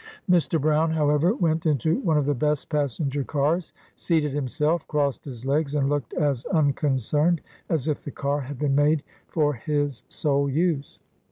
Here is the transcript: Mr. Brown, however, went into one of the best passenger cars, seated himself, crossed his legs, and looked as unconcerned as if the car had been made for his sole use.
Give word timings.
Mr. 0.27 0.59
Brown, 0.59 0.89
however, 0.89 1.35
went 1.35 1.67
into 1.67 1.99
one 1.99 2.17
of 2.17 2.25
the 2.25 2.33
best 2.33 2.69
passenger 2.69 3.23
cars, 3.23 3.71
seated 3.95 4.31
himself, 4.33 4.87
crossed 4.87 5.25
his 5.25 5.45
legs, 5.45 5.75
and 5.75 5.89
looked 5.91 6.11
as 6.15 6.43
unconcerned 6.45 7.39
as 7.69 7.87
if 7.87 8.03
the 8.03 8.09
car 8.09 8.41
had 8.41 8.57
been 8.57 8.73
made 8.73 9.03
for 9.27 9.53
his 9.53 10.01
sole 10.07 10.49
use. 10.49 10.99